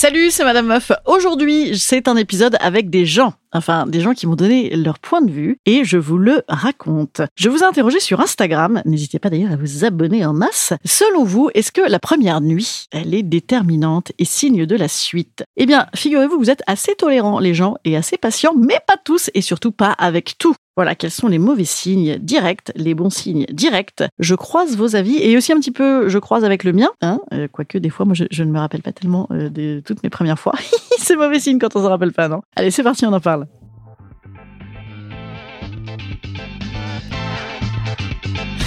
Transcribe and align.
Salut, 0.00 0.30
c'est 0.30 0.44
Madame 0.44 0.68
Meuf. 0.68 0.92
Aujourd'hui, 1.06 1.76
c'est 1.76 2.06
un 2.06 2.14
épisode 2.14 2.56
avec 2.60 2.88
des 2.88 3.04
gens. 3.04 3.32
Enfin, 3.52 3.84
des 3.84 4.00
gens 4.00 4.12
qui 4.14 4.28
m'ont 4.28 4.36
donné 4.36 4.70
leur 4.76 5.00
point 5.00 5.20
de 5.20 5.30
vue 5.32 5.58
et 5.66 5.82
je 5.82 5.98
vous 5.98 6.18
le 6.18 6.42
raconte. 6.46 7.20
Je 7.34 7.48
vous 7.48 7.64
ai 7.64 7.64
interrogé 7.64 7.98
sur 7.98 8.20
Instagram. 8.20 8.80
N'hésitez 8.84 9.18
pas 9.18 9.28
d'ailleurs 9.28 9.50
à 9.50 9.56
vous 9.56 9.84
abonner 9.84 10.24
en 10.24 10.32
masse. 10.32 10.72
Selon 10.84 11.24
vous, 11.24 11.50
est-ce 11.54 11.72
que 11.72 11.80
la 11.80 11.98
première 11.98 12.40
nuit, 12.40 12.86
elle 12.92 13.12
est 13.12 13.24
déterminante 13.24 14.12
et 14.20 14.24
signe 14.24 14.66
de 14.66 14.76
la 14.76 14.86
suite? 14.86 15.42
Eh 15.56 15.66
bien, 15.66 15.88
figurez-vous, 15.96 16.38
vous 16.38 16.50
êtes 16.50 16.62
assez 16.68 16.94
tolérants, 16.94 17.40
les 17.40 17.54
gens, 17.54 17.74
et 17.84 17.96
assez 17.96 18.18
patients, 18.18 18.54
mais 18.56 18.78
pas 18.86 18.98
tous 19.02 19.32
et 19.34 19.42
surtout 19.42 19.72
pas 19.72 19.90
avec 19.90 20.38
tout. 20.38 20.54
Voilà, 20.78 20.94
quels 20.94 21.10
sont 21.10 21.26
les 21.26 21.38
mauvais 21.38 21.64
signes 21.64 22.18
directs, 22.18 22.70
les 22.76 22.94
bons 22.94 23.10
signes 23.10 23.46
directs. 23.50 24.04
Je 24.20 24.36
croise 24.36 24.76
vos 24.76 24.94
avis 24.94 25.16
et 25.20 25.36
aussi 25.36 25.50
un 25.50 25.56
petit 25.56 25.72
peu, 25.72 26.08
je 26.08 26.20
croise 26.20 26.44
avec 26.44 26.62
le 26.62 26.72
mien. 26.72 26.90
Hein, 27.02 27.18
euh, 27.34 27.48
quoique 27.50 27.78
des 27.78 27.90
fois, 27.90 28.06
moi, 28.06 28.14
je, 28.14 28.26
je, 28.30 28.44
ne 28.44 28.52
me 28.52 28.60
rappelle 28.60 28.82
pas 28.82 28.92
tellement 28.92 29.26
euh, 29.32 29.48
de 29.48 29.82
toutes 29.84 30.04
mes 30.04 30.08
premières 30.08 30.38
fois. 30.38 30.52
c'est 30.98 31.16
mauvais 31.16 31.40
signe 31.40 31.58
quand 31.58 31.74
on 31.74 31.82
se 31.82 31.86
rappelle 31.86 32.12
pas, 32.12 32.28
non? 32.28 32.42
Allez, 32.54 32.70
c'est 32.70 32.84
parti, 32.84 33.04
on 33.06 33.12
en 33.12 33.18
parle. 33.18 33.48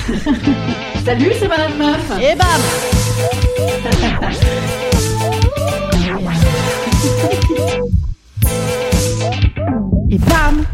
Salut, 1.05 1.31
c'est 1.39 1.47
Madame 1.47 1.77
Meuf. 1.77 2.11
Et 2.21 2.35
bam 2.35 2.61
Et 10.09 10.17
bam 10.17 10.65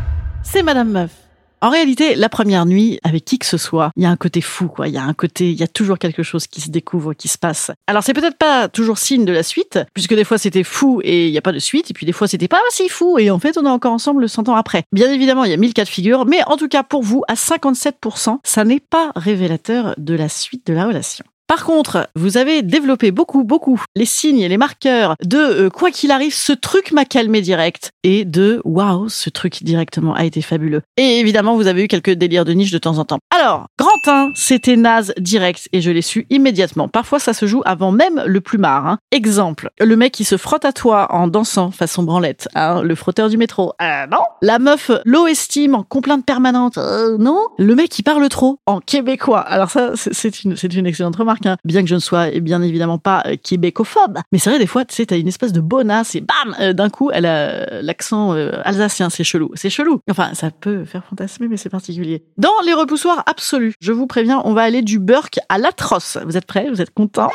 C'est 0.42 0.64
Madame 0.64 0.90
Meuf. 0.90 1.27
En 1.60 1.70
réalité, 1.70 2.14
la 2.14 2.30
première 2.30 2.68
nuit, 2.68 3.00
avec 3.04 3.26
qui 3.26 3.40
que 3.40 3.46
ce 3.46 3.58
soit, 3.58 3.92
il 3.96 4.04
y 4.04 4.06
a 4.06 4.12
un 4.12 4.16
côté 4.16 4.42
fou, 4.42 4.68
quoi. 4.68 4.88
Il 4.88 4.94
y 4.94 4.98
a 4.98 5.04
un 5.04 5.14
côté, 5.14 5.50
il 5.50 5.58
y 5.58 5.64
a 5.64 5.68
toujours 5.68 5.98
quelque 5.98 6.22
chose 6.22 6.46
qui 6.46 6.62
se 6.62 6.70
découvre, 6.70 7.14
qui 7.16 7.28
se 7.28 7.38
passe. 7.40 7.72
Alors, 7.88 8.04
c'est 8.04 8.14
peut-être 8.14 8.38
pas 8.38 8.68
toujours 8.68 9.00
signe 9.00 9.26
de 9.26 9.32
la 9.32 9.42
suite, 9.42 9.80
puisque 9.96 10.14
des 10.14 10.24
fois 10.24 10.38
c'était 10.38 10.64
fou 10.64 11.02
et 11.04 11.28
il 11.28 11.32
n'y 11.32 11.38
a 11.38 11.42
pas 11.42 11.52
de 11.52 11.60
suite, 11.60 11.90
et 11.90 11.94
puis 11.94 12.06
des 12.06 12.12
fois 12.12 12.28
c'était 12.28 12.48
pas 12.48 12.60
aussi 12.68 12.90
fou 12.90 13.18
et 13.18 13.32
en 13.32 13.40
fait 13.40 13.58
on 13.58 13.66
est 13.66 13.70
encore 13.70 13.94
ensemble 13.94 14.30
100 14.30 14.50
ans 14.50 14.56
après. 14.56 14.84
Bien 14.92 15.12
évidemment, 15.12 15.46
il 15.46 15.52
y 15.52 15.54
a 15.54 15.58
mille 15.58 15.74
cas 15.74 15.84
de 15.84 15.90
figure, 15.90 16.26
mais 16.26 16.42
en 16.46 16.58
tout 16.58 16.68
cas 16.68 16.84
pour 16.84 17.02
vous, 17.02 17.24
à 17.28 17.34
57%, 17.34 18.38
ça 18.44 18.64
n'est 18.64 18.80
pas 18.80 19.12
révélateur 19.16 19.96
de 19.98 20.14
la 20.14 20.30
suite 20.30 20.68
de 20.68 20.74
la 20.74 20.86
relation. 20.86 21.26
Par 21.48 21.64
contre, 21.64 22.10
vous 22.16 22.36
avez 22.36 22.62
développé 22.62 23.12
beaucoup, 23.12 23.46
beaucoup 23.46 23.82
les 23.96 24.06
signes 24.06 24.40
et 24.40 24.50
les 24.50 24.58
marqueurs 24.58 25.16
de 25.24 25.38
euh, 25.38 25.70
quoi 25.70 25.92
qu'il 25.92 26.12
arrive, 26.12 26.34
ce 26.34 26.52
truc 26.52 26.92
m'a 26.92 27.06
calmé 27.06 27.40
direct 27.40 27.92
et 28.04 28.26
de 28.26 28.62
waouh, 28.66 29.08
ce 29.08 29.30
truc 29.30 29.64
directement 29.64 30.14
a 30.14 30.26
été 30.26 30.42
fabuleux. 30.42 30.82
Et 30.98 31.20
évidemment, 31.20 31.56
vous 31.56 31.68
avez 31.68 31.86
eu 31.86 31.88
quelques 31.88 32.12
délires 32.12 32.44
de 32.44 32.52
niche 32.52 32.72
de 32.72 32.78
temps 32.78 32.98
en 32.98 33.06
temps. 33.06 33.20
Alors, 33.34 33.68
grand 33.80 34.08
1, 34.08 34.32
c'était 34.36 34.76
naze 34.76 35.14
direct 35.18 35.70
et 35.72 35.80
je 35.80 35.90
l'ai 35.90 36.02
su 36.02 36.28
immédiatement. 36.30 36.90
Parfois, 36.90 37.20
ça 37.20 37.34
se 37.34 37.46
joue 37.46 37.62
avant 37.66 37.94
même 37.94 38.24
le 38.26 38.42
plumard. 38.42 38.86
Hein. 38.86 38.98
Exemple, 39.12 39.70
le 39.80 39.96
mec 39.96 40.12
qui 40.12 40.26
se 40.26 40.36
frotte 40.36 40.66
à 40.66 40.74
toi 40.74 41.14
en 41.14 41.28
dansant 41.28 41.72
façon 41.72 42.04
branlette, 42.04 42.50
hein, 42.56 42.82
le 42.82 42.96
frotteur 42.96 43.30
du 43.30 43.38
métro. 43.38 43.72
Euh, 43.82 44.06
non. 44.08 44.20
La 44.42 44.60
meuf 44.60 44.92
low 45.06 45.28
estime 45.28 45.76
en 45.76 45.84
complainte 45.84 46.26
permanente. 46.26 46.78
Euh, 46.78 47.18
non. 47.18 47.40
Le 47.58 47.74
mec 47.74 47.90
qui 47.90 48.04
parle 48.04 48.28
trop 48.28 48.60
en 48.66 48.82
québécois. 48.82 49.40
Alors 49.40 49.70
ça, 49.70 49.92
c'est 49.96 50.44
une, 50.44 50.58
c'est 50.58 50.74
une 50.74 50.86
excellente 50.86 51.16
remarque. 51.16 51.37
Hein. 51.46 51.58
Bien 51.64 51.82
que 51.82 51.88
je 51.88 51.96
ne 51.96 52.00
sois 52.00 52.30
bien 52.40 52.62
évidemment 52.62 52.98
pas 52.98 53.24
euh, 53.26 53.36
québécophobe, 53.42 54.20
mais 54.32 54.40
c'est 54.40 54.50
vrai 54.50 54.60
des 54.60 54.68
fois, 54.68 54.86
tu 54.86 54.96
sais, 54.96 55.06
t'as 55.06 55.18
une 55.18 55.28
espèce 55.28 55.54
de 55.54 55.62
bonasse 55.62 56.16
et 56.16 56.22
bam, 56.22 56.56
euh, 56.60 56.74
d'un 56.74 56.90
coup, 56.90 57.10
elle 57.12 57.26
a 57.26 57.50
euh, 57.50 57.82
l'accent 57.82 58.32
alsacien. 58.32 59.10
C'est 59.10 59.24
chelou. 59.24 59.52
C'est 59.56 59.70
chelou. 59.70 60.02
Enfin, 60.10 60.34
ça 60.34 60.52
peut 60.52 60.86
faire 60.86 61.04
fantasmer, 61.04 61.48
mais 61.48 61.58
c'est 61.58 61.70
particulier. 61.70 62.24
Dans 62.38 62.50
les 62.66 62.74
repoussoirs 62.74 63.24
absolus, 63.26 63.74
je 63.80 63.92
vous 63.92 64.08
préviens, 64.08 64.42
on 64.46 64.54
va 64.54 64.62
aller 64.62 64.82
du 64.82 65.00
burk 65.00 65.40
à 65.50 65.58
l'atroce. 65.58 66.18
Vous 66.26 66.38
êtes 66.38 66.46
prêts? 66.46 66.70
Vous 66.70 66.82
êtes 66.82 66.94
contents? 66.94 67.32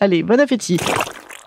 Allez, 0.00 0.22
bon 0.22 0.40
appétit. 0.40 0.78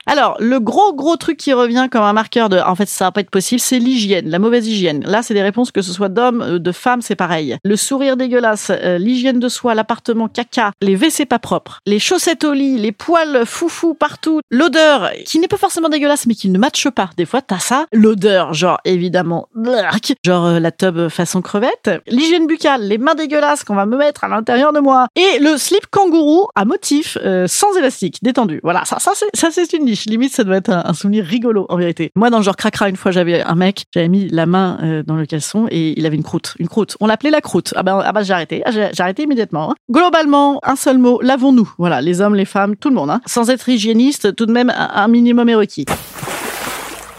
Alors, 0.09 0.38
le 0.40 0.62
gros 0.62 0.94
gros 0.94 1.18
truc 1.18 1.35
qui 1.35 1.51
revient 1.51 1.90
comme 1.91 2.01
un 2.01 2.13
marqueur 2.13 2.47
de 2.47 2.57
en 2.59 2.75
fait 2.75 2.88
ça 2.88 3.06
va 3.06 3.12
pas 3.12 3.19
être 3.19 3.29
possible, 3.29 3.59
c'est 3.59 3.78
l'hygiène, 3.78 4.29
la 4.29 4.40
mauvaise 4.40 4.66
hygiène. 4.66 5.03
Là, 5.06 5.22
c'est 5.22 5.34
des 5.34 5.41
réponses 5.41 5.69
que 5.69 5.81
ce 5.81 5.91
soit 5.91 6.07
d'hommes, 6.07 6.41
euh, 6.41 6.59
de 6.59 6.72
femmes, 6.72 7.01
c'est 7.01 7.18
pareil. 7.18 7.57
Le 7.66 7.75
sourire 7.75 8.16
dégueulasse, 8.16 8.72
euh, 8.72 8.97
l'hygiène 8.97 9.41
de 9.41 9.50
soi, 9.50 9.75
l'appartement 9.75 10.29
caca, 10.29 10.72
les 10.81 10.95
WC 10.95 11.25
pas 11.25 11.40
propres, 11.40 11.81
les 11.85 12.00
chaussettes 12.00 12.45
au 12.45 12.53
lit, 12.53 12.78
les 12.78 12.94
poils 12.94 13.45
foufou 13.45 13.95
partout, 13.95 14.40
l'odeur 14.50 15.12
qui 15.25 15.40
n'est 15.40 15.50
pas 15.50 15.57
forcément 15.57 15.90
dégueulasse 15.90 16.25
mais 16.25 16.35
qui 16.35 16.47
ne 16.47 16.57
matche 16.57 16.89
pas. 16.89 17.09
Des 17.18 17.25
fois, 17.25 17.41
t'as 17.41 17.59
ça, 17.59 17.85
l'odeur 17.91 18.53
genre 18.53 18.79
évidemment 18.85 19.50
blurk, 19.56 20.13
genre 20.25 20.45
euh, 20.45 20.59
la 20.62 20.72
tub 20.72 21.09
façon 21.09 21.41
crevette, 21.41 21.91
l'hygiène 22.07 22.47
buccale, 22.47 22.88
les 22.88 22.97
mains 22.97 23.16
dégueulasses 23.16 23.66
qu'on 23.66 23.75
va 23.75 23.85
me 23.85 23.97
mettre 23.97 24.24
à 24.24 24.29
l'intérieur 24.29 24.72
de 24.72 24.79
moi 24.79 25.07
et 25.18 25.39
le 25.39 25.57
slip 25.57 25.88
kangourou 25.91 26.47
à 26.56 26.63
motif 26.63 27.18
sans 27.47 27.75
élastique, 27.78 28.19
détendu. 28.22 28.62
Voilà, 28.63 28.85
ça 28.85 29.00
ça 29.00 29.12
c'est 29.13 29.28
ça 29.34 29.50
c'est 29.51 29.74
une 29.74 29.84
niche. 29.84 29.96
Limite, 30.05 30.33
ça 30.33 30.43
doit 30.43 30.57
être 30.57 30.69
un, 30.69 30.93
souvenir 30.93 31.25
rigolo 31.25 31.65
en 31.69 31.77
vérité. 31.77 32.11
Moi, 32.15 32.29
dans 32.29 32.37
le 32.37 32.43
genre 32.43 32.55
cracra, 32.55 32.89
une 32.89 32.95
fois, 32.95 33.11
j'avais 33.11 33.41
un 33.41 33.55
mec, 33.55 33.85
j'avais 33.93 34.07
mis 34.07 34.27
la 34.29 34.45
main 34.45 34.77
euh, 34.83 35.03
dans 35.03 35.15
le 35.15 35.25
caleçon 35.25 35.67
et 35.69 35.97
il 35.97 36.05
avait 36.05 36.15
une 36.15 36.23
croûte, 36.23 36.55
une 36.59 36.67
croûte. 36.67 36.97
On 36.99 37.07
l'appelait 37.07 37.31
la 37.31 37.41
croûte. 37.41 37.73
Ah 37.75 37.83
ben, 37.83 38.01
ah 38.03 38.11
ben 38.11 38.23
j'ai 38.23 38.33
arrêté, 38.33 38.61
Ah, 38.65 38.71
j'ai 38.71 38.91
arrêté 38.99 39.23
immédiatement. 39.23 39.71
hein. 39.71 39.75
Globalement, 39.91 40.59
un 40.63 40.75
seul 40.75 40.97
mot, 40.97 41.19
lavons-nous. 41.21 41.71
Voilà, 41.77 42.01
les 42.01 42.21
hommes, 42.21 42.35
les 42.35 42.45
femmes, 42.45 42.75
tout 42.75 42.89
le 42.89 42.95
monde. 42.95 43.09
Hein. 43.09 43.21
Sans 43.25 43.49
être 43.49 43.67
hygiéniste, 43.69 44.35
tout 44.35 44.45
de 44.45 44.51
même, 44.51 44.71
un 44.75 45.07
minimum 45.07 45.49
est 45.49 45.55
requis. 45.55 45.85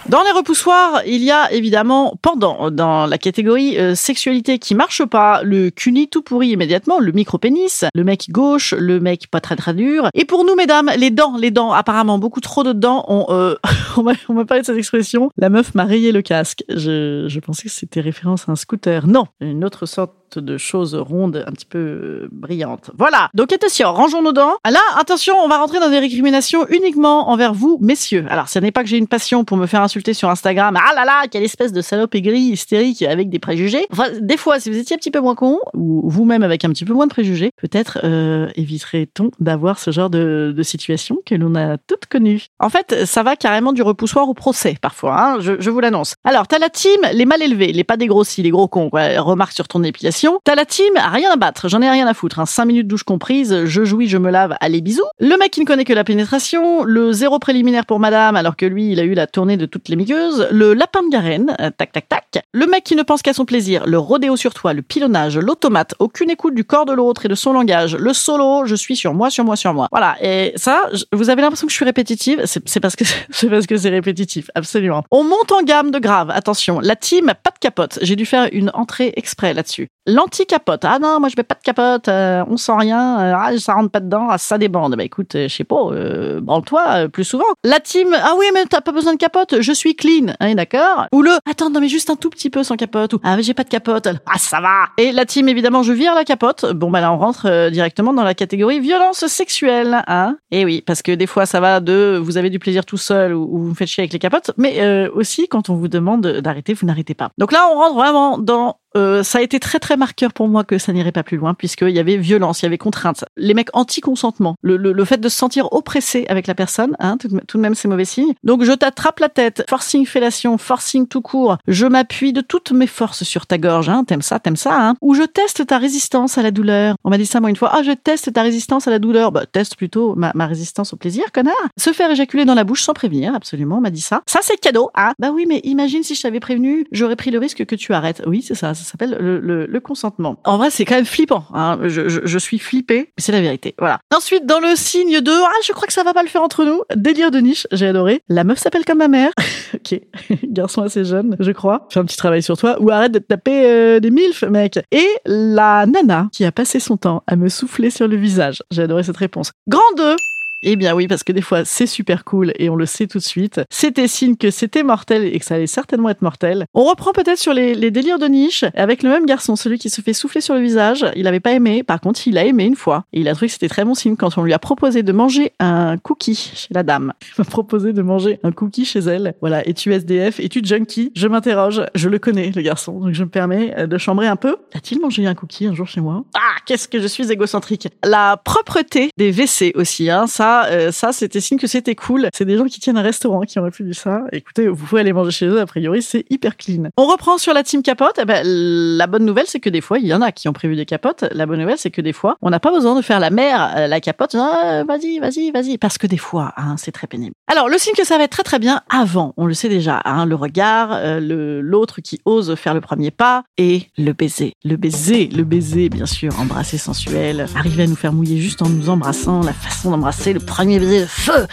Dans 0.09 0.23
les 0.23 0.31
repoussoirs, 0.31 1.03
il 1.07 1.23
y 1.23 1.31
a 1.31 1.53
évidemment 1.53 2.15
pendant 2.23 2.71
dans 2.71 3.05
la 3.05 3.19
catégorie 3.19 3.79
euh, 3.79 3.95
sexualité 3.95 4.59
qui 4.59 4.75
marche 4.75 5.05
pas, 5.05 5.43
le 5.43 5.69
cuni 5.69 6.09
tout 6.09 6.23
pourri 6.23 6.49
immédiatement, 6.49 6.99
le 6.99 7.13
micro-pénis, 7.13 7.85
le 7.95 8.05
mec 8.05 8.31
gauche, 8.31 8.73
le 8.73 9.01
mec 9.01 9.31
pas 9.31 9.43
très 9.43 9.55
très 9.55 9.75
dur. 9.75 10.09
Et 10.15 10.25
pour 10.25 10.47
nous 10.47 10.55
mesdames, 10.55 10.91
les 10.97 11.11
dents, 11.11 11.37
les 11.37 11.51
dents, 11.51 11.73
apparemment 11.73 12.19
beaucoup 12.19 12.41
trop 12.41 12.65
de 12.65 12.73
dents. 12.73 13.05
On, 13.09 13.27
euh, 13.29 13.57
on 14.29 14.35
m'a 14.35 14.45
parlé 14.45 14.63
de 14.63 14.67
cette 14.67 14.77
expression. 14.77 15.31
La 15.37 15.51
meuf 15.51 15.75
m'a 15.75 15.85
rayé 15.85 16.13
le 16.13 16.23
casque. 16.23 16.65
Je, 16.69 17.39
pensais 17.41 17.65
que 17.65 17.71
c'était 17.71 18.01
référence 18.01 18.49
à 18.49 18.53
un 18.53 18.57
scooter. 18.57 19.07
Non, 19.07 19.27
une 19.41 19.65
autre 19.65 19.87
sorte 19.87 20.15
de 20.37 20.59
choses 20.59 20.95
rondes 20.95 21.43
un 21.47 21.53
petit 21.53 21.65
peu 21.65 21.79
euh, 21.79 22.29
brillantes. 22.31 22.91
Voilà. 22.99 23.31
Donc 23.33 23.51
attention, 23.53 23.93
rangeons 23.93 24.21
nos 24.21 24.33
dents. 24.33 24.57
Là, 24.71 24.81
attention, 24.99 25.35
on 25.43 25.49
va 25.49 25.57
rentrer 25.57 25.81
dans 25.81 25.89
des 25.89 25.99
récriminations 25.99 26.67
uniquement 26.69 27.31
envers 27.31 27.55
vous, 27.55 27.79
messieurs. 27.81 28.27
Alors, 28.29 28.49
ce 28.49 28.59
n'est 28.59 28.71
pas 28.71 28.83
que 28.83 28.91
j'ai 28.91 28.99
une 28.99 29.07
passion 29.07 29.45
pour 29.45 29.57
me 29.57 29.67
faire 29.67 29.81
insulter 29.81 30.13
sur 30.13 30.29
Instagram. 30.29 30.77
Ah 30.77 30.95
là 30.95 31.07
là, 31.07 31.23
quelle 31.31 31.45
espèce 31.45 31.73
de 31.73 31.81
salope 31.81 32.15
aigrie, 32.15 32.41
hystérique, 32.41 33.03
avec 33.03 33.31
des 33.31 33.39
préjugés. 33.39 33.87
Enfin, 33.91 34.09
des 34.21 34.37
fois, 34.37 34.61
si 34.61 34.71
vous 34.71 34.77
étiez 34.77 34.95
un 34.95 34.99
petit 34.99 35.11
peu 35.11 35.21
moins 35.21 35.35
con, 35.35 35.59
ou 35.73 36.09
vous-même 36.11 36.43
avec 36.43 36.65
un 36.65 36.71
petit 36.71 36.85
peu 36.85 36.93
moins 36.93 37.07
de 37.07 37.13
préjugés, 37.13 37.53
peut-être 37.57 38.01
euh, 38.05 38.49
éviterait-on 38.55 39.31
d'avoir 39.41 39.79
ce 39.79 39.91
genre 39.91 40.11
de, 40.11 40.53
de 40.55 40.63
situation 40.63 41.19
que 41.25 41.35
l'on 41.35 41.55
a 41.55 41.79
toutes 41.79 42.07
connues. 42.07 42.47
En 42.59 42.69
fait, 42.69 43.07
ça 43.07 43.23
va 43.23 43.37
carrément 43.37 43.73
du 43.79 43.83
repoussoir 43.83 44.29
au 44.29 44.35
procès, 44.35 44.77
parfois, 44.83 45.21
hein, 45.21 45.37
je, 45.39 45.71
vous 45.71 45.79
l'annonce. 45.79 46.15
Alors, 46.25 46.49
t'as 46.49 46.59
la 46.59 46.69
team, 46.69 47.01
les 47.13 47.27
mal 47.27 47.41
élevés, 47.41 47.73
les 47.73 47.85
pas 47.85 47.97
dégrossis, 47.97 48.43
les 48.43 48.51
gros 48.51 48.67
cons, 48.67 48.91
quoi. 48.91 49.21
Remarque 49.21 49.53
sur 49.53 49.69
ton 49.69 49.85
épilation. 49.85 50.41
T'as 50.43 50.57
la 50.57 50.65
team, 50.65 50.93
rien 50.97 51.31
à 51.31 51.37
battre, 51.37 51.69
j'en 51.69 51.81
ai 51.81 51.89
rien 51.89 52.09
à 52.09 52.13
foutre. 52.15 52.41
Hein. 52.41 52.47
5 52.47 52.65
minutes 52.65 52.89
douche 52.89 53.05
comprise, 53.05 53.67
je 53.67 53.85
jouis, 53.85 54.09
je 54.09 54.19
me 54.19 54.31
lave, 54.31 54.57
allez 54.61 54.81
bisous. 54.81 55.05
Le 55.21 55.37
mec 55.37 55.53
qui 55.53 55.61
ne 55.61 55.65
connaît 55.65 55.85
que 55.85 55.93
la 55.93 56.03
pénétration, 56.03 56.83
le 56.83 57.13
zéro 57.13 57.39
préliminaire 57.39 57.87
pour 57.87 58.01
madame 58.01 58.35
alors 58.35 58.57
que 58.57 58.67
lui 58.67 58.91
il 58.91 58.99
a 58.99 59.05
eu 59.05 59.15
la 59.15 59.29
tournée 59.29 59.57
de 59.57 59.67
toutes 59.67 59.89
les 59.89 59.95
migueuses, 59.95 60.49
le 60.51 60.75
lapin 60.75 61.05
de 61.05 61.09
Garenne, 61.09 61.55
euh, 61.61 61.71
tac 61.71 61.93
tac 61.93 62.09
tac. 62.09 62.45
Le 62.53 62.67
mec 62.67 62.83
qui 62.83 62.97
ne 62.97 63.03
pense 63.05 63.23
qu'à 63.23 63.33
son 63.33 63.45
plaisir, 63.45 63.87
le 63.87 63.99
rodéo 63.99 64.35
sur 64.35 64.55
toi, 64.55 64.73
le 64.73 64.83
pilonnage, 64.83 65.39
l'automate, 65.39 65.95
aucune 66.01 66.31
écoute 66.31 66.57
du 66.57 66.65
corps 66.65 66.85
de 66.85 66.93
l'autre 66.93 67.27
et 67.27 67.29
de 67.29 67.37
son 67.37 67.53
langage, 67.53 67.95
le 67.95 68.13
solo, 68.13 68.67
je 68.67 68.75
suis 68.75 68.97
sur 68.97 69.15
moi, 69.15 69.31
sur 69.31 69.45
moi, 69.45 69.55
sur 69.55 69.73
moi. 69.73 69.87
Voilà, 69.93 70.17
et 70.21 70.53
ça, 70.57 70.83
vous 71.13 71.31
avez 71.31 71.43
l'impression 71.43 71.69
que 71.69 71.73
je 71.73 71.77
suis 71.77 71.85
répétitive, 71.85 72.43
c'est 72.45 72.67
c'est 72.67 72.81
parce 72.81 72.97
que 72.97 73.05
c'est 73.31 73.49
parce 73.49 73.67
que 73.69 73.77
c'est 73.77 73.91
répétitif, 73.91 74.51
absolument. 74.55 75.05
On 75.11 75.23
monte 75.23 75.53
en 75.53 75.63
gamme 75.63 75.91
de 75.91 75.99
grave, 75.99 76.31
attention, 76.31 76.81
la 76.81 76.97
team, 76.97 77.27
pas 77.27 77.51
de 77.51 77.59
capote, 77.61 77.99
j'ai 78.03 78.17
dû 78.17 78.27
faire 78.27 78.49
une 78.53 78.71
entrée 78.75 79.13
exprès 79.17 79.55
là-dessus. 79.55 79.89
L'anti-capote, 80.07 80.87
ah 80.87 80.99
non, 80.99 81.21
moi 81.21 81.29
je 81.29 81.35
mets 81.37 81.43
pas 81.43 81.55
de 81.55 81.63
capote, 81.63 82.09
euh, 82.09 82.43
on 82.49 82.57
sent 82.57 82.73
rien, 82.75 83.21
euh, 83.21 83.35
ah, 83.37 83.51
ça 83.59 83.75
rentre 83.75 83.91
pas 83.91 84.01
dedans, 84.01 84.29
ah, 84.31 84.39
ça 84.39 84.57
débande. 84.57 84.97
Bah 84.97 85.05
écoute, 85.05 85.35
euh, 85.35 85.49
je 85.49 85.55
sais 85.55 85.65
pas, 85.65 85.77
euh, 85.93 86.41
branle-toi 86.41 87.09
plus 87.13 87.25
souvent. 87.25 87.45
La 87.63 87.79
team, 87.79 88.17
ah 88.19 88.33
oui, 88.39 88.47
mais 88.55 88.65
t'as 88.65 88.81
pas 88.81 88.93
besoin 88.93 89.13
de 89.13 89.19
capote, 89.19 89.61
je 89.61 89.73
suis 89.73 89.95
clean, 89.95 90.33
hein, 90.41 90.55
d'accord? 90.55 91.07
Ou 91.13 91.21
le, 91.21 91.33
attends, 91.49 91.69
non 91.69 91.81
mais 91.81 91.89
juste 91.89 92.09
un 92.09 92.17
tout 92.17 92.31
petit 92.31 92.49
peu 92.49 92.63
sans 92.63 92.77
capote, 92.77 93.13
ou 93.13 93.21
ah 93.23 93.37
mais 93.37 93.43
j'ai 93.43 93.53
pas 93.53 93.65
de 93.65 93.69
capote, 93.69 94.07
ah 94.07 94.39
ça 94.39 94.63
va. 94.63 94.87
Et 94.97 95.13
la 95.13 95.27
team, 95.27 95.47
évidemment, 95.47 95.83
je 95.83 95.93
vire 95.93 96.15
la 96.15 96.25
capote, 96.25 96.73
bon 96.73 96.91
bah 96.91 97.03
là 97.03 97.13
on 97.13 97.19
rentre 97.19 97.69
directement 97.69 98.15
dans 98.15 98.25
la 98.25 98.35
catégorie 98.35 98.81
violence 98.81 99.27
sexuelle, 99.27 100.03
hein. 100.07 100.39
Et 100.51 100.65
oui, 100.65 100.83
parce 100.87 101.03
que 101.03 101.13
des 101.13 101.27
fois 101.27 101.45
ça 101.45 101.61
va 101.61 101.81
de, 101.81 102.19
vous 102.23 102.39
avez 102.39 102.49
du 102.49 102.59
plaisir 102.59 102.87
tout 102.87 102.97
seul, 102.97 103.35
ou, 103.35 103.58
ou 103.59 103.65
vous 103.65 103.75
faites 103.75 103.89
chier 103.89 104.03
avec 104.03 104.13
les 104.13 104.19
capotes, 104.19 104.53
mais 104.57 104.81
euh, 104.81 105.11
aussi 105.13 105.49
quand 105.49 105.69
on 105.71 105.75
vous 105.75 105.89
demande 105.89 106.27
d'arrêter, 106.27 106.75
vous 106.75 106.87
n'arrêtez 106.87 107.15
pas. 107.15 107.31
Donc 107.39 107.53
là, 107.53 107.69
on 107.73 107.77
rentre 107.77 107.95
vraiment 107.95 108.39
dans 108.39 108.79
euh, 108.99 109.23
ça 109.23 109.39
a 109.39 109.43
été 109.43 109.59
très 109.61 109.79
très 109.79 109.97
marqueur 109.97 110.33
pour 110.33 110.49
moi 110.49 110.65
que 110.65 110.77
ça 110.79 110.93
n'irait 110.93 111.13
pas 111.13 111.23
plus 111.23 111.37
loin 111.37 111.55
puisqu'il 111.55 111.91
y 111.91 111.99
avait 111.99 112.17
violence, 112.17 112.61
il 112.61 112.65
y 112.65 112.67
avait 112.67 112.79
contrainte. 112.79 113.25
Les 113.37 113.55
mecs 113.55 113.71
anti-consentement, 113.75 114.57
le, 114.63 114.77
le, 114.77 114.93
le 114.93 115.05
fait 115.05 115.19
de 115.21 115.29
se 115.29 115.37
sentir 115.37 115.73
oppressé 115.73 116.27
avec 116.29 116.47
la 116.47 116.55
personne, 116.55 116.97
hein, 116.99 117.17
tout, 117.17 117.29
de- 117.29 117.59
même 117.59 117.75
c'est 117.75 117.89
mauvais 117.89 118.05
signe. 118.05 118.33
Donc 118.45 118.65
je 118.65 118.73
t'attrape 118.73 119.21
la 119.21 119.29
tête, 119.29 119.65
forcing 119.69 120.05
fellation, 120.07 120.59
forcing 120.59 121.07
tout 121.09 121.23
court, 121.23 121.59
je 121.67 121.87
m'appuie 121.87 122.33
de 122.33 122.41
toutes 122.41 122.73
mes 122.73 122.87
forces 122.87 123.25
sur 123.25 123.47
ta 123.47 123.59
gorge, 123.59 123.89
hein, 123.89 124.05
t'aimes 124.05 124.23
ça, 124.23 124.39
t'aimes 124.39 124.57
ça, 124.57 124.77
hein. 124.79 124.95
Ou 125.01 125.15
je 125.15 125.23
teste 125.23 125.67
ta 125.67 125.79
résistance 125.79 126.39
à 126.39 126.43
la 126.43 126.51
douleur. 126.51 126.97
On 127.05 127.11
m'a 127.11 127.19
dit 127.19 127.27
ça 127.27 127.41
moi 127.41 127.51
une 127.51 127.57
fois, 127.57 127.71
ah 127.73 127.83
je 127.83 127.93
teste 127.93 128.33
ta 128.33 128.43
résistance 128.43 128.89
à 128.89 128.91
la 128.91 128.99
douleur, 128.99 129.33
bah 129.33 129.47
teste 129.47 129.77
plutôt 129.77 130.15
ma, 130.15 130.33
ma 130.35 130.47
résistance 130.47 130.93
au 130.93 130.97
plaisir, 130.97 131.25
connard. 131.33 131.55
Se 131.77 131.93
faire 131.93 132.11
éjaculer 132.11 132.45
dans 132.45 132.55
la 132.55 132.65
bouche 132.65 132.83
sans 132.83 132.95
prévenir, 132.95 133.35
absolument, 133.35 133.79
on 133.79 133.81
m'a 133.81 133.91
dit 133.91 134.01
ça. 134.01 134.23
Ça 134.27 134.41
c'est 134.43 134.57
cadeau, 134.59 134.91
hein. 134.95 135.13
Bah 135.19 135.31
oui, 135.33 135.47
mais 135.49 135.61
imagine 135.65 136.03
si 136.03 136.15
je 136.15 136.23
t'avais 136.23 136.41
prévenu, 136.41 136.87
j'aurais 136.93 137.17
pris 137.17 137.31
le 137.31 137.39
risque 137.39 137.65
que 137.65 137.75
tu 137.75 137.93
arrêtes. 137.93 138.23
Oui, 138.27 138.43
c'est 138.43 138.55
ça 138.55 138.75
s'appelle 138.89 139.17
le, 139.21 139.81
consentement. 139.81 140.39
En 140.45 140.59
vrai, 140.59 140.71
c'est 140.71 140.85
quand 140.85 140.97
même 140.97 141.05
flippant. 141.05 141.45
Hein. 141.55 141.79
Je, 141.85 142.39
suis 142.39 142.59
flippée, 142.59 143.13
mais 143.17 143.23
c'est 143.23 143.33
la 143.33 143.41
vérité. 143.41 143.75
Voilà. 143.79 144.01
Ensuite, 144.15 144.45
dans 144.45 144.61
le 144.61 144.75
signe 144.75 145.21
de 145.21 145.31
ah, 145.31 145.61
je 145.65 145.73
crois 145.73 145.87
que 145.87 145.93
ça 145.93 146.03
va 146.03 146.13
pas 146.13 146.23
le 146.23 146.29
faire 146.29 146.43
entre 146.43 146.65
nous. 146.65 146.83
Délire 146.95 147.31
de 147.31 147.39
niche, 147.39 147.67
j'ai 147.73 147.87
adoré. 147.87 148.21
La 148.29 148.45
meuf 148.45 148.59
s'appelle 148.59 148.85
comme 148.85 148.99
ma 148.99 149.09
mère. 149.09 149.31
ok, 149.75 150.01
garçon 150.45 150.83
assez 150.83 151.05
jeune, 151.05 151.37
je 151.39 151.53
crois. 151.53 151.87
Fais 151.91 152.01
un 152.01 152.05
petit 152.05 152.17
travail 152.17 152.43
sur 152.43 152.57
toi 152.57 152.77
ou 152.81 152.91
arrête 152.91 153.13
de 153.13 153.19
taper 153.19 153.65
euh, 153.67 154.01
des 154.01 154.11
milfs, 154.11 154.43
mec. 154.43 154.79
Et 154.91 155.09
la 155.25 155.87
nana 155.87 156.29
qui 156.33 156.45
a 156.45 156.53
passé 156.53 156.81
son 156.81 156.97
temps 156.97 157.23
à 157.27 157.37
me 157.37 157.49
souffler 157.49 157.91
sur 157.91 158.09
le 158.09 158.17
visage. 158.17 158.63
J'ai 158.71 158.83
adoré 158.83 159.03
cette 159.03 159.17
réponse. 159.17 159.53
Grand 159.69 159.81
2 159.97 160.17
eh 160.63 160.77
bien 160.77 160.95
oui, 160.95 161.07
parce 161.07 161.23
que 161.23 161.33
des 161.33 161.43
fois 161.43 161.65
c'est 161.65 161.87
super 161.87 162.25
cool 162.25 162.53
et 162.59 162.69
on 162.69 162.77
le 162.77 162.87
sait 162.87 163.07
tout 163.07 163.19
de 163.19 163.25
suite. 163.25 163.61
C'était 163.71 164.09
signe 164.09 164.37
que 164.37 164.51
c'était 164.51 164.83
mortel 164.83 165.25
et 165.25 165.39
que 165.39 165.45
ça 165.45 165.55
allait 165.55 165.67
certainement 165.67 166.09
être 166.09 166.23
mortel. 166.23 166.65
On 166.75 166.85
reprend 166.85 167.13
peut-être 167.13 167.39
sur 167.39 167.53
les, 167.53 167.91
délires 167.91 168.19
de 168.19 168.27
niche 168.27 168.65
avec 168.75 169.03
le 169.03 169.11
même 169.11 169.25
garçon, 169.25 169.57
celui 169.57 169.79
qui 169.79 169.89
se 169.89 170.01
fait 170.01 170.13
souffler 170.13 170.41
sur 170.41 170.55
le 170.55 170.61
visage. 170.61 171.07
Il 171.15 171.27
avait 171.27 171.41
pas 171.41 171.53
aimé, 171.53 171.83
par 171.83 172.01
contre 172.01 172.27
il 172.27 172.37
a 172.39 172.45
aimé 172.45 172.65
une 172.65 172.77
fois. 172.77 173.05
Et 173.13 173.21
il 173.21 173.29
a 173.29 173.33
trouvé 173.33 173.47
que 173.47 173.53
c'était 173.53 173.69
très 173.69 173.85
bon 173.85 173.95
signe 173.95 174.17
quand 174.17 174.37
on 174.37 174.43
lui 174.43 174.53
a 174.53 174.59
proposé 174.59 175.03
de 175.03 175.13
manger 175.13 175.53
un 175.61 175.97
cookie 175.97 176.35
chez 176.35 176.69
la 176.73 176.83
dame. 176.83 177.13
Il 177.39 177.43
m'a 177.43 177.45
proposé 177.45 177.93
de 177.93 178.03
manger 178.03 178.41
un 178.43 178.51
cookie 178.51 178.85
chez 178.85 179.01
elle. 179.01 179.35
Voilà, 179.41 179.67
es-tu 179.67 179.93
SDF, 179.93 180.41
es-tu 180.41 180.61
junkie? 180.65 181.13
Je 181.15 181.29
m'interroge, 181.29 181.83
je 181.95 182.09
le 182.09 182.19
connais 182.19 182.51
le 182.51 182.63
garçon, 182.63 182.99
donc 182.99 183.15
je 183.15 183.23
me 183.23 183.29
permets 183.29 183.75
euh, 183.79 183.87
de 183.87 183.99
chambrer 183.99 184.27
un 184.27 184.37
peu. 184.37 184.57
A-t-il 184.75 185.01
mangé 185.01 185.27
un 185.27 185.35
cookie 185.35 185.67
un 185.67 185.75
jour 185.75 185.87
chez 185.87 186.01
moi? 186.01 186.25
Ah, 186.35 186.57
qu'est-ce 186.67 186.89
que 186.89 187.01
je 187.01 187.07
suis 187.07 187.31
égocentrique. 187.31 187.89
La 188.05 188.41
propreté 188.43 189.11
des 189.17 189.31
WC 189.31 189.73
aussi, 189.77 190.11
hein, 190.11 190.27
ça 190.27 190.48
euh, 190.71 190.93
ça 190.93 191.13
c'était 191.13 191.41
signe 191.41 191.59
que 191.59 191.67
c'était 191.67 191.95
cool. 191.95 192.29
C'est 192.33 192.45
des 192.45 192.57
gens 192.57 192.65
qui 192.65 192.81
tiennent 192.81 192.99
un 192.99 193.03
restaurant 193.03 193.43
qui 193.43 193.59
auraient 193.59 193.71
pu 193.71 193.83
dire 193.85 193.95
ça. 193.95 194.23
Écoutez, 194.33 194.69
vous 194.69 194.85
pouvez 194.85 195.01
aller 195.01 195.13
manger 195.13 195.31
chez 195.31 195.47
eux, 195.47 195.61
a 195.61 195.67
priori, 195.67 196.03
c'est 196.03 196.25
hyper 196.31 196.57
clean. 196.57 196.85
On 196.97 197.07
reprend 197.07 197.39
sur 197.39 197.55
la 197.55 197.63
team 197.63 197.83
capote. 197.83 198.19
Eh 198.21 198.25
ben, 198.25 198.43
la 198.45 199.07
bonne 199.07 199.25
nouvelle, 199.25 199.47
c'est 199.47 199.61
que 199.61 199.71
des 199.71 199.81
fois, 199.81 199.99
il 199.99 200.07
y 200.07 200.15
en 200.15 200.23
a 200.23 200.33
qui 200.33 200.49
ont 200.49 200.53
prévu 200.53 200.77
des 200.77 200.87
capotes. 200.87 201.25
La 201.33 201.47
bonne 201.47 201.61
nouvelle, 201.61 201.79
c'est 201.79 201.91
que 201.91 202.01
des 202.01 202.13
fois, 202.13 202.37
on 202.43 202.51
n'a 202.51 202.61
pas 202.61 202.71
besoin 202.71 202.95
de 202.97 203.03
faire 203.03 203.21
la 203.21 203.31
mère, 203.31 203.75
euh, 203.77 203.87
la 203.87 204.01
capote. 204.01 204.35
Ah, 204.35 204.85
vas-y, 204.87 205.19
vas-y, 205.19 205.51
vas-y. 205.51 205.79
Parce 205.79 205.99
que 205.99 206.07
des 206.07 206.19
fois, 206.19 206.53
hein, 206.57 206.77
c'est 206.77 206.93
très 206.93 207.07
pénible. 207.07 207.35
Alors, 207.51 207.69
le 207.69 207.79
signe 207.79 207.95
que 207.97 208.05
ça 208.05 208.19
va 208.19 208.25
être 208.25 208.33
très 208.33 208.43
très 208.43 208.59
bien 208.59 208.83
avant, 208.91 209.35
on 209.37 209.47
le 209.47 209.55
sait 209.55 209.69
déjà, 209.69 210.01
hein, 210.05 210.27
le 210.27 210.35
regard, 210.35 210.91
euh, 210.93 211.61
l'autre 211.63 212.01
qui 212.01 212.21
ose 212.25 212.55
faire 212.55 212.75
le 212.75 212.81
premier 212.81 213.11
pas 213.11 213.45
et 213.57 213.87
le 213.97 214.13
baiser. 214.13 214.53
Le 214.65 214.77
baiser, 214.77 215.27
le 215.27 215.45
baiser, 215.45 215.89
bien 215.89 216.07
sûr, 216.07 216.39
embrasser 216.39 216.79
sensuel, 216.79 217.47
arriver 217.57 217.85
à 217.85 217.87
nous 217.87 217.97
faire 217.97 218.13
mouiller 218.13 218.39
juste 218.39 218.63
en 218.63 218.69
nous 218.69 218.91
embrassant, 218.91 219.41
la 219.43 219.53
façon 219.53 219.91
d'embrasser, 219.91 220.33
premier 220.39 220.79
baiser, 220.79 221.01
le 221.01 221.07
feu. 221.07 221.47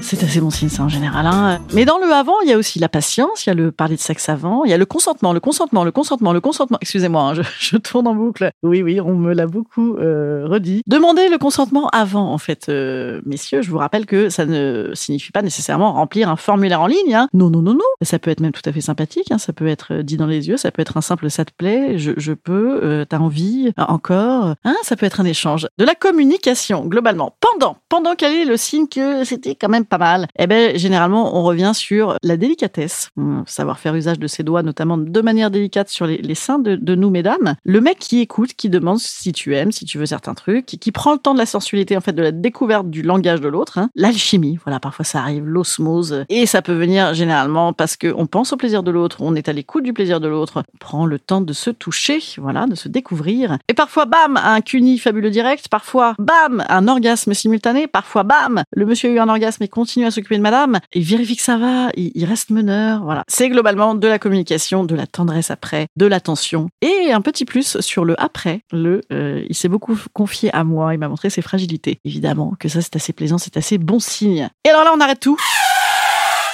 C'est 0.00 0.22
assez 0.22 0.40
bon 0.40 0.50
signe, 0.50 0.68
ça, 0.68 0.82
en 0.82 0.88
général. 0.88 1.26
Hein. 1.26 1.60
Mais 1.74 1.84
dans 1.84 1.98
le 1.98 2.10
avant, 2.12 2.40
il 2.42 2.50
y 2.50 2.52
a 2.52 2.58
aussi 2.58 2.78
la 2.78 2.88
patience, 2.88 3.46
il 3.46 3.50
y 3.50 3.52
a 3.52 3.54
le 3.54 3.70
parler 3.70 3.96
de 3.96 4.00
sexe 4.00 4.28
avant, 4.28 4.64
il 4.64 4.70
y 4.70 4.74
a 4.74 4.78
le 4.78 4.86
consentement, 4.86 5.32
le 5.32 5.40
consentement, 5.40 5.84
le 5.84 5.92
consentement, 5.92 6.32
le 6.32 6.40
consentement. 6.40 6.78
Excusez-moi, 6.80 7.22
hein, 7.22 7.42
je, 7.58 7.76
tourne 7.76 8.06
en 8.06 8.14
boucle. 8.14 8.50
Oui, 8.62 8.82
oui, 8.82 9.00
on 9.00 9.14
me 9.14 9.32
l'a 9.32 9.46
beaucoup 9.46 9.96
euh, 9.96 10.46
redit. 10.46 10.82
Demandez 10.86 11.28
le 11.28 11.38
consentement 11.38 11.88
avant, 11.88 12.32
en 12.32 12.38
fait, 12.38 12.68
euh, 12.68 13.20
messieurs. 13.26 13.62
Je 13.62 13.70
vous 13.70 13.78
rappelle 13.78 14.06
que 14.06 14.28
ça 14.28 14.46
ne 14.46 14.90
signifie 14.94 15.32
pas 15.32 15.42
nécessairement 15.42 15.92
remplir 15.92 16.28
un 16.28 16.36
formulaire 16.36 16.80
en 16.80 16.86
ligne. 16.86 17.14
Hein. 17.14 17.28
Non, 17.32 17.50
non, 17.50 17.62
non, 17.62 17.74
non. 17.74 17.80
Ça 18.02 18.18
peut 18.18 18.30
être 18.30 18.40
même 18.40 18.52
tout 18.52 18.62
à 18.64 18.72
fait 18.72 18.80
sympathique. 18.80 19.30
Hein. 19.30 19.38
Ça 19.38 19.52
peut 19.52 19.68
être 19.68 19.96
dit 20.02 20.16
dans 20.16 20.26
les 20.26 20.48
yeux. 20.48 20.56
Ça 20.56 20.70
peut 20.70 20.82
être 20.82 20.96
un 20.96 21.00
simple 21.02 21.28
ça 21.28 21.44
te 21.44 21.52
plaît, 21.52 21.98
je, 21.98 22.32
peux, 22.32 22.80
euh, 22.82 23.04
t'as 23.04 23.18
envie, 23.18 23.72
encore. 23.76 24.54
Ça 24.82 24.96
peut 24.96 25.06
être 25.06 25.20
un 25.20 25.24
échange. 25.24 25.68
De 25.78 25.84
la 25.84 25.94
communication, 25.94 26.84
globalement. 26.86 27.34
Pendant, 27.40 27.76
pendant 27.88 28.14
le 28.44 28.56
signe 28.56 28.86
que 28.86 29.24
c'était 29.24 29.54
quand 29.54 29.68
même 29.68 29.84
pas 29.84 29.98
mal 29.98 30.26
Eh 30.38 30.46
ben, 30.46 30.76
généralement, 30.76 31.36
on 31.36 31.42
revient 31.42 31.72
sur 31.74 32.16
la 32.22 32.36
délicatesse. 32.36 33.10
Savoir 33.46 33.78
faire 33.78 33.94
usage 33.94 34.18
de 34.18 34.26
ses 34.26 34.42
doigts, 34.42 34.62
notamment 34.62 34.98
de 34.98 35.20
manière 35.20 35.50
délicate 35.50 35.88
sur 35.88 36.06
les, 36.06 36.34
seins 36.34 36.58
de, 36.58 36.94
nous, 36.94 37.10
mesdames. 37.10 37.54
Le 37.64 37.80
mec 37.80 37.98
qui 37.98 38.20
écoute, 38.20 38.54
qui 38.54 38.68
demande 38.68 38.98
si 38.98 39.32
tu 39.32 39.54
aimes, 39.54 39.72
si 39.72 39.84
tu 39.84 39.98
veux 39.98 40.06
certains 40.06 40.34
trucs, 40.34 40.66
qui, 40.66 40.92
prend 40.92 41.12
le 41.12 41.18
temps 41.18 41.34
de 41.34 41.38
la 41.38 41.46
sensualité, 41.46 41.96
en 41.96 42.00
fait, 42.00 42.12
de 42.12 42.22
la 42.22 42.32
découverte 42.32 42.90
du 42.90 43.02
langage 43.02 43.40
de 43.40 43.48
l'autre. 43.48 43.78
Hein. 43.78 43.90
L'alchimie, 43.94 44.58
voilà, 44.64 44.80
parfois 44.80 45.04
ça 45.04 45.20
arrive, 45.20 45.44
l'osmose. 45.44 46.24
Et 46.28 46.46
ça 46.46 46.62
peut 46.62 46.72
venir 46.72 47.14
généralement 47.14 47.72
parce 47.72 47.96
qu'on 47.96 48.26
pense 48.26 48.52
au 48.52 48.56
plaisir 48.56 48.82
de 48.82 48.90
l'autre, 48.90 49.18
on 49.20 49.34
est 49.34 49.48
à 49.48 49.52
l'écoute 49.52 49.84
du 49.84 49.92
plaisir 49.92 50.20
de 50.20 50.28
l'autre, 50.28 50.64
on 50.74 50.78
prend 50.78 51.06
le 51.06 51.18
temps 51.18 51.40
de 51.40 51.52
se 51.52 51.70
toucher, 51.70 52.20
voilà, 52.38 52.66
de 52.66 52.74
se 52.74 52.88
découvrir. 52.88 53.58
Et 53.68 53.74
parfois, 53.74 54.06
bam, 54.06 54.36
un 54.36 54.60
cuni 54.60 54.98
fabuleux 54.98 55.30
direct, 55.30 55.68
parfois, 55.68 56.14
bam, 56.18 56.64
un 56.68 56.88
orgasme 56.88 57.34
simultané, 57.34 57.86
parfois, 57.86 58.17
bam, 58.24 58.62
le 58.72 58.86
monsieur 58.86 59.10
a 59.10 59.12
eu 59.12 59.18
un 59.18 59.28
orgasme 59.28 59.62
et 59.62 59.68
continue 59.68 60.06
à 60.06 60.10
s'occuper 60.10 60.36
de 60.36 60.42
madame, 60.42 60.78
il 60.94 61.04
vérifie 61.04 61.36
que 61.36 61.42
ça 61.42 61.56
va, 61.56 61.90
il, 61.96 62.24
reste 62.24 62.50
meneur, 62.50 63.02
voilà. 63.04 63.24
C'est 63.28 63.48
globalement 63.48 63.94
de 63.94 64.08
la 64.08 64.18
communication, 64.18 64.84
de 64.84 64.94
la 64.94 65.06
tendresse 65.06 65.50
après, 65.50 65.86
de 65.96 66.06
l'attention. 66.06 66.68
Et 66.82 67.12
un 67.12 67.20
petit 67.20 67.44
plus 67.44 67.80
sur 67.80 68.04
le 68.04 68.20
après, 68.20 68.60
le, 68.72 69.02
euh, 69.12 69.44
il 69.48 69.54
s'est 69.54 69.68
beaucoup 69.68 69.98
confié 70.12 70.54
à 70.54 70.64
moi, 70.64 70.94
il 70.94 70.98
m'a 70.98 71.08
montré 71.08 71.30
ses 71.30 71.42
fragilités. 71.42 71.98
Évidemment 72.04 72.54
que 72.58 72.68
ça, 72.68 72.80
c'est 72.80 72.96
assez 72.96 73.12
plaisant, 73.12 73.38
c'est 73.38 73.56
assez 73.56 73.78
bon 73.78 74.00
signe. 74.00 74.48
Et 74.64 74.70
alors 74.70 74.84
là, 74.84 74.92
on 74.94 75.00
arrête 75.00 75.20
tout 75.20 75.38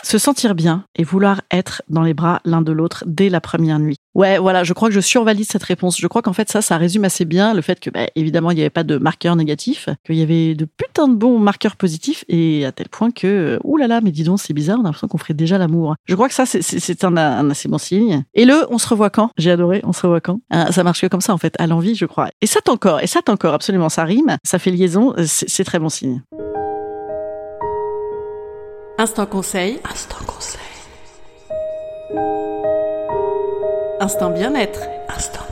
se 0.07 0.19
sentir 0.19 0.55
bien 0.55 0.85
et 0.97 1.05
vouloir 1.05 1.41
être 1.51 1.83
dans 1.89 2.03
les 2.03 2.15
bras 2.15 2.41
l'un 2.45 2.63
de 2.63 2.73
l'autre 2.73 3.05
dès 3.07 3.29
la 3.29 3.41
première 3.41 3.79
nuit. 3.79 3.97
Ouais, 4.15 4.39
voilà, 4.39 4.63
je 4.63 4.73
crois 4.73 4.89
que 4.89 4.95
je 4.95 5.01
survalide 5.01 5.47
cette 5.51 5.65
réponse. 5.65 6.01
Je 6.01 6.07
crois 6.07 6.23
qu'en 6.23 6.33
fait 6.33 6.51
ça, 6.51 6.63
ça 6.63 6.77
résume 6.77 7.05
assez 7.05 7.25
bien 7.25 7.53
le 7.53 7.63
fait 7.63 7.81
que, 7.81 7.91
bah, 7.91 8.07
évidemment, 8.15 8.53
il 8.53 8.55
n'y 8.55 8.61
avait 8.61 8.71
pas 8.71 8.85
de 8.85 8.97
marqueurs 8.97 9.35
négatifs, 9.35 9.89
qu'il 10.05 10.17
y 10.17 10.23
avait 10.23 10.55
de 10.55 10.67
putain 10.67 11.09
de 11.09 11.15
bons 11.15 11.39
marqueurs 11.39 11.77
positifs, 11.77 12.25
et 12.29 12.65
à 12.65 12.73
tel 12.73 12.89
point 12.89 13.11
que, 13.11 13.59
oulala, 13.65 13.89
là 13.89 13.95
là, 13.97 14.01
mais 14.03 14.13
dis 14.13 14.23
donc, 14.23 14.41
c'est 14.41 14.55
bizarre, 14.55 14.79
on 14.79 14.83
a 14.83 14.85
l'impression 14.85 15.09
qu'on 15.09 15.19
ferait 15.19 15.35
déjà 15.35 15.59
l'amour. 15.59 15.97
Je 16.07 16.15
crois 16.15 16.29
que 16.29 16.35
ça, 16.35 16.47
c'est 16.47 17.05
un, 17.05 17.17
un, 17.17 17.51
assez 17.51 17.69
bon 17.69 17.79
signe. 17.79 18.25
Et 18.35 18.45
le, 18.45 18.67
on 18.71 18.79
se 18.79 18.89
revoit 18.89 19.11
quand? 19.11 19.31
J'ai 19.37 19.51
adoré, 19.51 19.81
on 19.85 19.93
se 19.93 20.03
revoit 20.03 20.21
quand? 20.21 20.41
Hein, 20.51 20.71
Ça 20.71 20.85
marche 20.85 21.01
que 21.01 21.07
comme 21.07 21.21
ça, 21.21 21.35
en 21.35 21.39
fait, 21.39 21.55
à 21.59 21.67
l'envie, 21.67 21.95
je 21.95 22.07
crois. 22.07 22.29
Et 22.41 22.47
ça 22.47 22.61
encore, 22.69 23.01
et 23.01 23.07
ça 23.07 23.21
encore, 23.29 23.55
absolument, 23.55 23.89
ça 23.89 24.05
rime, 24.05 24.37
ça 24.45 24.59
fait 24.59 24.71
liaison, 24.71 25.15
c'est 25.25 25.65
très 25.65 25.79
bon 25.79 25.89
signe. 25.89 26.23
Instant 29.05 29.27
conseil. 29.27 29.81
Instant 29.85 30.25
conseil. 30.27 30.61
Instant 34.01 34.31
bien-être. 34.31 34.81
Instant 35.15 35.41
bien-être. 35.41 35.44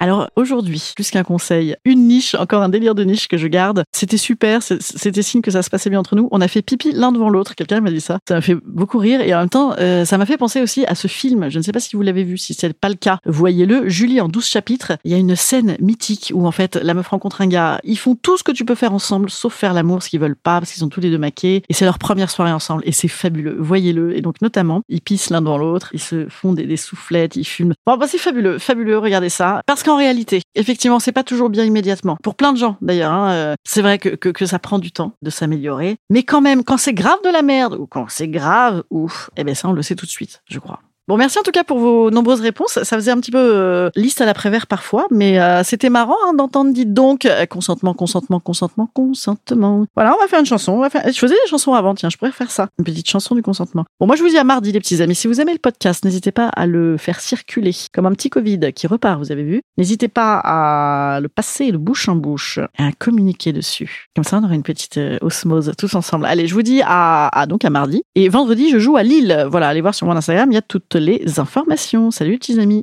Alors 0.00 0.28
aujourd'hui, 0.36 0.92
plus 0.94 1.10
qu'un 1.10 1.24
conseil, 1.24 1.76
une 1.84 2.06
niche, 2.06 2.34
encore 2.34 2.62
un 2.62 2.68
délire 2.68 2.94
de 2.94 3.04
niche 3.04 3.28
que 3.28 3.36
je 3.36 3.48
garde. 3.48 3.84
C'était 3.92 4.16
super, 4.16 4.62
c'était 4.62 5.22
signe 5.22 5.42
que 5.42 5.50
ça 5.50 5.62
se 5.62 5.70
passait 5.70 5.90
bien 5.90 5.98
entre 5.98 6.14
nous. 6.14 6.28
On 6.30 6.40
a 6.40 6.48
fait 6.48 6.62
pipi 6.62 6.92
l'un 6.92 7.12
devant 7.12 7.30
l'autre, 7.30 7.54
quelqu'un 7.54 7.80
m'a 7.80 7.90
dit 7.90 8.00
ça. 8.00 8.18
Ça 8.28 8.34
m'a 8.34 8.40
fait 8.40 8.56
beaucoup 8.64 8.98
rire 8.98 9.20
et 9.20 9.34
en 9.34 9.40
même 9.40 9.48
temps, 9.48 9.74
euh, 9.78 10.04
ça 10.04 10.18
m'a 10.18 10.26
fait 10.26 10.36
penser 10.36 10.62
aussi 10.62 10.86
à 10.86 10.94
ce 10.94 11.08
film. 11.08 11.50
Je 11.50 11.58
ne 11.58 11.62
sais 11.62 11.72
pas 11.72 11.80
si 11.80 11.96
vous 11.96 12.02
l'avez 12.02 12.22
vu, 12.22 12.38
si 12.38 12.54
c'est 12.54 12.72
pas 12.72 12.88
le 12.88 12.94
cas, 12.94 13.18
voyez-le. 13.26 13.88
Julie 13.88 14.20
en 14.20 14.28
12 14.28 14.46
chapitres, 14.46 14.92
il 15.04 15.10
y 15.10 15.14
a 15.14 15.18
une 15.18 15.34
scène 15.34 15.76
mythique 15.80 16.32
où 16.34 16.46
en 16.46 16.52
fait 16.52 16.76
la 16.76 16.94
meuf 16.94 17.08
rencontre 17.08 17.40
un 17.40 17.46
gars. 17.46 17.80
Ils 17.82 17.98
font 17.98 18.14
tout 18.14 18.36
ce 18.36 18.44
que 18.44 18.52
tu 18.52 18.64
peux 18.64 18.74
faire 18.74 18.92
ensemble, 18.92 19.30
sauf 19.30 19.54
faire 19.54 19.74
l'amour, 19.74 20.02
ce 20.02 20.10
qu'ils 20.10 20.20
veulent 20.20 20.36
pas, 20.36 20.60
parce 20.60 20.72
qu'ils 20.72 20.80
sont 20.80 20.88
tous 20.88 21.00
les 21.00 21.10
deux 21.10 21.18
maqués. 21.18 21.62
Et 21.68 21.74
c'est 21.74 21.84
leur 21.84 21.98
première 21.98 22.30
soirée 22.30 22.52
ensemble 22.52 22.82
et 22.86 22.92
c'est 22.92 23.08
fabuleux. 23.08 23.56
Voyez-le. 23.58 24.16
Et 24.16 24.20
donc 24.20 24.40
notamment, 24.42 24.82
ils 24.88 25.00
pissent 25.00 25.30
l'un 25.30 25.40
devant 25.40 25.58
l'autre, 25.58 25.90
ils 25.92 26.00
se 26.00 26.28
font 26.28 26.52
des, 26.52 26.76
soufflettes, 26.76 27.34
ils 27.36 27.44
fument. 27.44 27.74
Bon, 27.86 27.96
bah, 27.96 28.06
c'est 28.08 28.18
fabuleux, 28.18 28.58
fabuleux. 28.58 28.98
Regardez 28.98 29.28
ça. 29.28 29.62
Parce 29.66 29.82
qu'en 29.88 29.96
réalité, 29.96 30.42
effectivement, 30.54 31.00
c'est 31.00 31.12
pas 31.12 31.24
toujours 31.24 31.48
bien 31.48 31.64
immédiatement. 31.64 32.18
Pour 32.22 32.34
plein 32.34 32.52
de 32.52 32.58
gens 32.58 32.76
d'ailleurs, 32.82 33.12
hein, 33.12 33.32
euh, 33.32 33.54
c'est 33.64 33.80
vrai 33.80 33.98
que, 33.98 34.46
ça 34.46 34.58
prend 34.58 34.78
du 34.78 34.92
temps 34.92 35.12
de 35.22 35.30
s'améliorer. 35.30 35.96
Mais 36.10 36.24
quand 36.24 36.42
même, 36.42 36.62
quand 36.62 36.76
c'est 36.76 36.92
grave 36.92 37.18
de 37.24 37.30
la 37.30 37.40
merde 37.40 37.74
ou 37.74 37.86
quand 37.86 38.04
c'est 38.10 38.28
grave, 38.28 38.84
ouf, 38.90 39.30
eh 39.38 39.44
ben 39.44 39.54
ça 39.54 39.66
on 39.66 39.72
le 39.72 39.80
sait 39.80 39.94
tout 39.94 40.04
de 40.04 40.10
suite, 40.10 40.42
je 40.46 40.58
crois. 40.58 40.80
Bon, 41.08 41.16
merci 41.16 41.38
en 41.38 41.42
tout 41.42 41.52
cas 41.52 41.64
pour 41.64 41.78
vos 41.78 42.10
nombreuses 42.10 42.42
réponses. 42.42 42.78
Ça 42.82 42.96
faisait 42.96 43.10
un 43.10 43.16
petit 43.18 43.30
peu 43.30 43.38
euh, 43.38 43.88
liste 43.96 44.20
à 44.20 44.26
la 44.26 44.34
Prévert 44.34 44.66
parfois, 44.66 45.06
mais 45.10 45.40
euh, 45.40 45.62
c'était 45.64 45.88
marrant 45.88 46.18
hein, 46.26 46.34
d'entendre 46.34 46.70
dites 46.70 46.92
donc 46.92 47.24
euh, 47.24 47.46
consentement, 47.46 47.94
consentement, 47.94 48.40
consentement, 48.40 48.90
consentement. 48.92 49.86
Voilà, 49.96 50.14
on 50.14 50.20
va 50.20 50.28
faire 50.28 50.40
une 50.40 50.44
chanson. 50.44 50.72
On 50.72 50.80
va 50.80 50.90
faire... 50.90 51.02
Je 51.06 51.18
faisais 51.18 51.32
des 51.32 51.48
chansons 51.48 51.72
avant, 51.72 51.94
tiens, 51.94 52.10
je 52.10 52.18
pourrais 52.18 52.30
faire 52.30 52.50
ça. 52.50 52.68
Une 52.78 52.84
petite 52.84 53.08
chanson 53.08 53.34
du 53.34 53.40
consentement. 53.40 53.86
Bon, 53.98 54.06
moi 54.06 54.16
je 54.16 54.22
vous 54.22 54.28
dis 54.28 54.36
à 54.36 54.44
mardi 54.44 54.70
les 54.70 54.80
petits 54.80 55.00
amis. 55.00 55.14
Si 55.14 55.28
vous 55.28 55.40
aimez 55.40 55.54
le 55.54 55.58
podcast, 55.58 56.04
n'hésitez 56.04 56.30
pas 56.30 56.48
à 56.48 56.66
le 56.66 56.98
faire 56.98 57.20
circuler 57.20 57.74
comme 57.94 58.04
un 58.04 58.12
petit 58.12 58.28
Covid 58.28 58.74
qui 58.74 58.86
repart, 58.86 59.18
vous 59.18 59.32
avez 59.32 59.44
vu. 59.44 59.62
N'hésitez 59.78 60.08
pas 60.08 60.42
à 60.44 61.20
le 61.20 61.30
passer 61.30 61.72
de 61.72 61.78
bouche 61.78 62.10
en 62.10 62.16
bouche 62.16 62.58
et 62.78 62.82
à 62.82 62.92
communiquer 62.92 63.54
dessus. 63.54 64.08
Comme 64.14 64.24
ça, 64.24 64.40
on 64.40 64.44
aura 64.44 64.54
une 64.54 64.62
petite 64.62 64.98
euh, 64.98 65.16
osmose 65.22 65.72
tous 65.78 65.94
ensemble. 65.94 66.26
Allez, 66.26 66.46
je 66.46 66.52
vous 66.52 66.60
dis 66.60 66.82
à, 66.84 67.28
à 67.28 67.46
donc 67.46 67.64
à 67.64 67.70
mardi. 67.70 68.02
Et 68.14 68.28
vendredi, 68.28 68.68
je 68.68 68.78
joue 68.78 68.98
à 68.98 69.02
Lille. 69.02 69.46
Voilà, 69.50 69.68
allez 69.68 69.80
voir 69.80 69.94
sur 69.94 70.06
mon 70.06 70.14
Instagram, 70.14 70.52
il 70.52 70.54
y 70.54 70.58
a 70.58 70.62
toutes 70.62 70.97
les 70.98 71.40
informations. 71.40 72.10
Salut 72.10 72.38
petits 72.38 72.58
amis. 72.60 72.82